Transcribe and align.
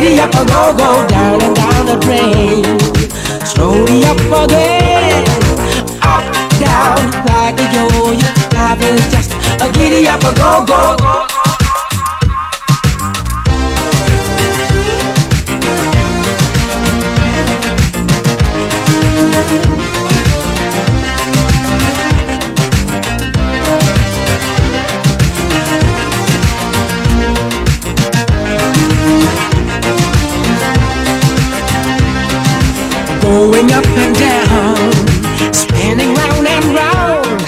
giddy 0.00 0.18
up, 0.20 0.32
a 0.34 0.44
go 0.46 0.74
go, 0.76 1.06
down 1.08 1.42
and 1.42 1.54
down 1.54 1.86
the 1.86 1.96
drain. 2.00 2.64
Slowly 3.44 4.04
up 4.04 4.18
again, 4.44 5.24
up, 6.00 6.24
down 6.58 7.10
like 7.26 7.60
a 7.60 7.66
yo-yo. 7.74 8.28
Life 8.54 8.82
is 8.82 9.10
just 9.10 9.32
a 9.60 9.70
giddy 9.72 10.08
up, 10.08 10.22
a 10.22 10.32
go 10.34 10.64
go. 10.64 11.39
Going 33.40 33.72
up 33.72 33.86
and 33.86 34.14
down, 34.16 34.92
spinning 35.54 36.12
round 36.14 36.46
and 36.46 36.64
round, 36.76 37.42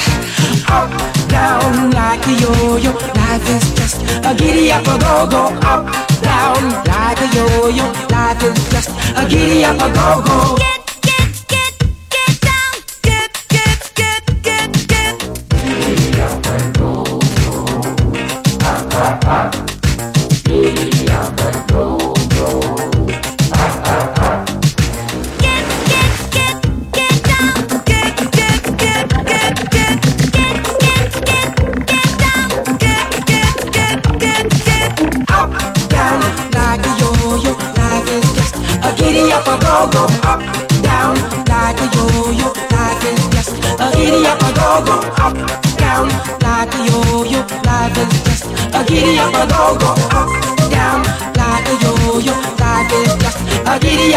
up, 0.66 0.88
down 1.28 1.91
like 1.91 2.26
a 2.28 2.32
yo-yo. 2.41 2.92
Life 2.92 3.47
is 3.50 3.75
just 3.75 4.00
a 4.25 4.34
giddy 4.34 4.72
up, 4.72 4.86
a 4.86 4.98
go-go, 4.98 5.48
up, 5.60 5.92
down 6.22 6.70
like 6.86 7.20
a 7.20 7.28
yo-yo. 7.36 7.84
Life 8.08 8.42
is 8.42 8.70
just 8.70 8.88
a 9.19 9.28
giddy 9.28 9.66
up, 9.66 9.76
a 9.76 9.92
go-go. 9.92 10.81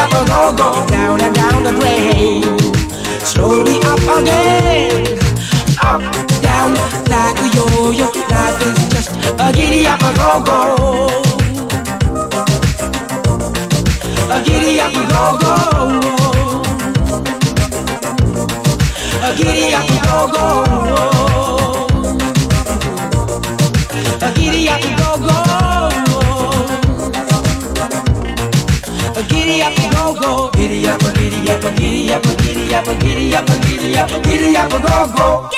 Up, 0.06 0.14
a 0.14 0.22
go-go, 0.28 0.88
down 0.88 1.22
and 1.22 1.36
down 1.36 1.64
the 1.64 1.72
drain. 1.72 2.44
Slowly 3.20 3.78
up 3.92 4.00
again, 4.18 5.06
up, 5.82 6.02
down, 6.42 6.74
like 7.10 7.40
a 7.40 7.48
yo-yo. 7.56 8.08
Life 8.30 8.62
is 8.68 8.78
just 8.94 9.12
a 9.40 9.52
giddy 9.54 9.88
up, 9.88 10.02
a 10.02 10.12
go-go. 10.20 10.60
A 14.34 14.38
giddy 14.44 14.80
up, 14.80 14.94
a 14.94 15.04
go-go. 15.14 15.56
A 19.24 19.36
giddy 19.36 19.74
up, 19.74 19.90
a 19.90 19.98
go-go. 20.06 21.12
A 21.12 21.15
giddy 32.76 32.84
up, 32.84 32.88
a 32.88 32.96
giddy 33.00 33.36
up, 33.36 33.48
a 33.48 33.60
giddy 33.62 33.98
up, 33.98 34.12
a 34.12 34.20
giddy 34.22 34.58
up, 34.58 34.74
a 34.74 34.80
go-go. 34.82 35.55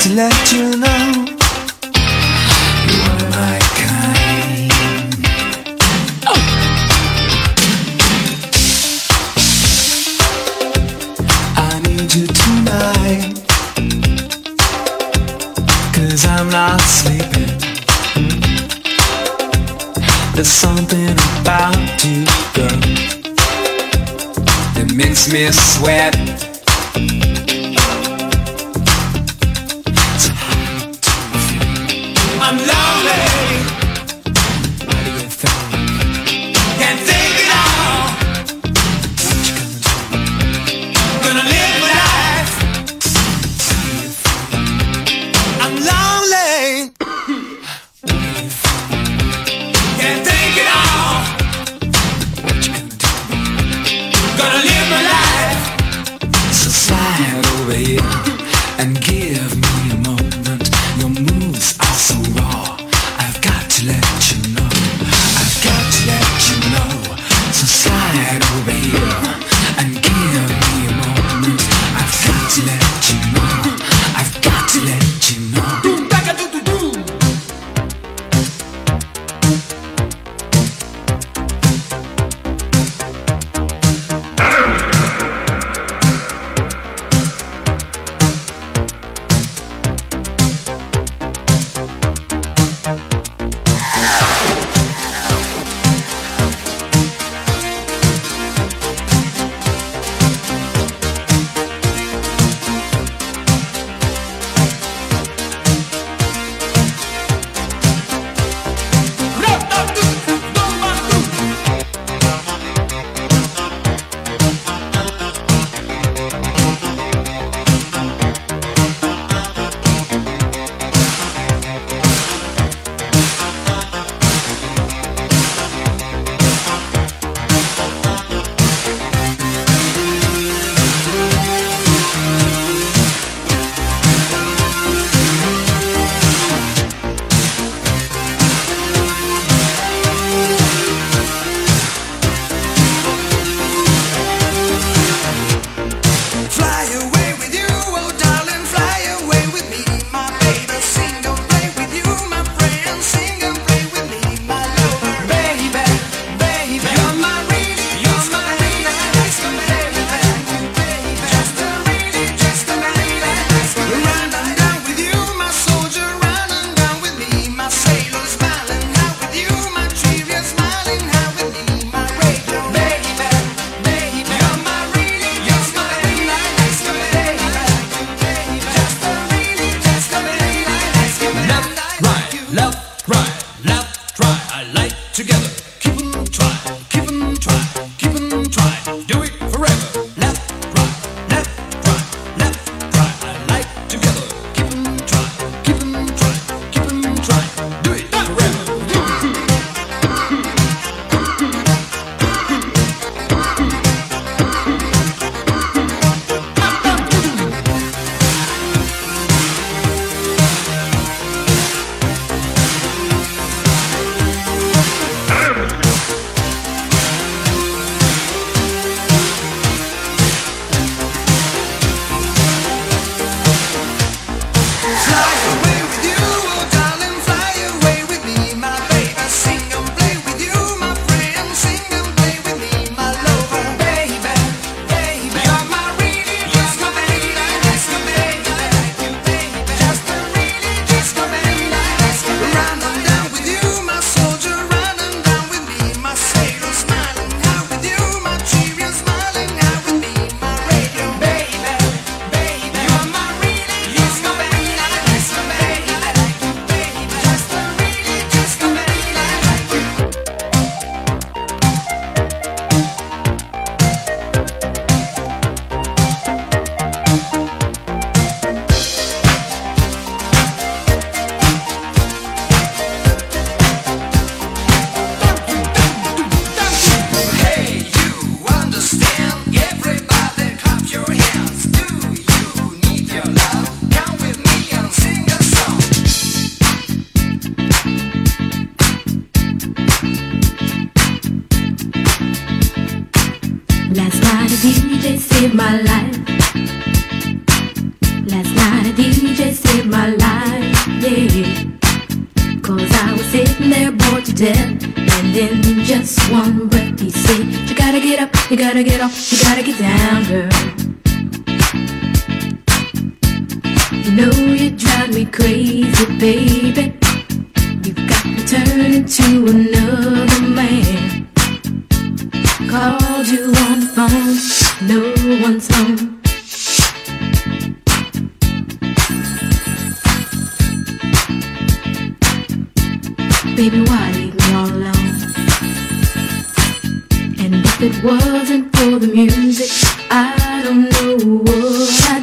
To 0.00 0.10
let 0.14 0.52
you 0.52 0.76
know 0.76 1.24
you 2.86 2.98
are 3.10 3.24
my 3.30 3.58
kind. 3.82 4.72
I 11.56 11.80
need 11.82 12.14
you 12.14 12.26
tonight. 12.28 13.34
Cause 15.92 16.24
I'm 16.26 16.48
not 16.50 16.80
sleeping. 16.80 17.58
There's 20.34 20.48
something 20.48 21.16
about 21.40 22.04
you, 22.04 22.24
girl, 22.54 22.80
that 24.74 24.92
makes 24.94 25.32
me 25.32 25.50
sweat. 25.50 26.27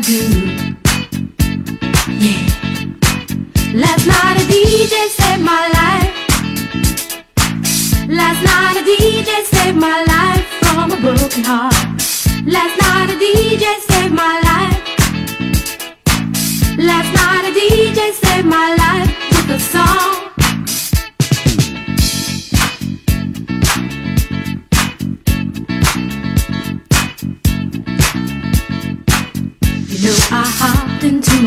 Do. 0.06 0.22
Yeah. 2.22 2.45
Last 3.74 4.06
night 4.06 4.38
a 4.38 4.45
DJ 4.45 4.93
saved 5.10 5.41
my 5.41 5.64
life. 5.80 6.14
Last 8.08 8.41
night 8.43 8.78
a 8.78 8.84
DJ 8.86 9.43
saved 9.45 9.78
my 9.78 10.03
life 10.14 10.45
from 10.62 10.91
a 10.91 10.97
broken 11.01 11.43
heart. 11.43 11.74
Last 12.45 12.76
night 12.82 13.10
a 13.10 13.18
DJ 13.18 13.66
saved 13.89 14.14
my 14.14 14.36
life. 14.49 14.78
Last 16.78 17.12
night 17.20 17.45
a 17.49 17.51
DJ 17.60 18.12
saved 18.14 18.45
my 18.45 18.76
life 18.76 18.85